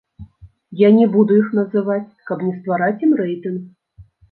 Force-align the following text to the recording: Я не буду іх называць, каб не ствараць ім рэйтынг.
Я 0.79 0.89
не 0.99 1.05
буду 1.15 1.37
іх 1.41 1.51
называць, 1.59 2.07
каб 2.31 2.37
не 2.49 2.57
ствараць 2.59 2.99
ім 3.11 3.17
рэйтынг. 3.23 3.63